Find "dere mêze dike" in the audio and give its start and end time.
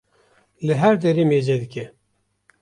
1.03-1.85